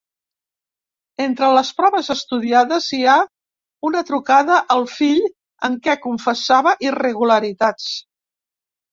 Entre 1.23 1.47
les 1.55 1.67
proves 1.81 2.07
estudiades 2.13 2.87
hi 2.99 3.01
ha 3.11 3.17
una 3.89 4.01
trucada 4.07 4.57
al 4.75 4.81
fill 4.93 5.21
en 5.69 5.75
què 5.89 5.95
confessava 6.07 6.73
irregularitats. 6.87 7.87